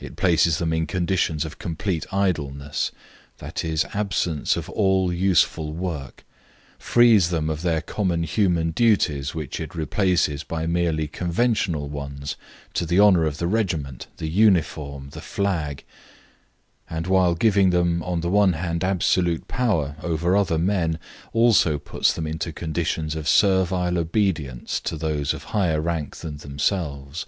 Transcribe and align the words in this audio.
It 0.00 0.16
places 0.16 0.56
them 0.56 0.72
in 0.72 0.86
conditions 0.86 1.44
of 1.44 1.58
complete 1.58 2.06
idleness, 2.10 2.90
i.e., 3.42 3.76
absence 3.92 4.56
of 4.56 4.70
all 4.70 5.12
useful 5.12 5.74
work; 5.74 6.24
frees 6.78 7.28
them 7.28 7.50
of 7.50 7.60
their 7.60 7.82
common 7.82 8.22
human 8.22 8.70
duties, 8.70 9.34
which 9.34 9.60
it 9.60 9.74
replaces 9.74 10.42
by 10.42 10.66
merely 10.66 11.06
conventional 11.06 11.86
ones 11.90 12.34
to 12.72 12.86
the 12.86 12.98
honour 12.98 13.26
of 13.26 13.36
the 13.36 13.46
regiment, 13.46 14.06
the 14.16 14.30
uniform, 14.30 15.10
the 15.10 15.20
flag; 15.20 15.84
and, 16.88 17.06
while 17.06 17.34
giving 17.34 17.68
them 17.68 18.02
on 18.04 18.22
the 18.22 18.30
one 18.30 18.54
hand 18.54 18.82
absolute 18.82 19.48
power 19.48 19.96
over 20.02 20.34
other 20.34 20.56
men, 20.56 20.98
also 21.34 21.78
puts 21.78 22.10
them 22.14 22.26
into 22.26 22.54
conditions 22.54 23.14
of 23.14 23.28
servile 23.28 23.98
obedience 23.98 24.80
to 24.80 24.96
those 24.96 25.34
of 25.34 25.42
higher 25.52 25.78
rank 25.78 26.16
than 26.16 26.38
themselves. 26.38 27.26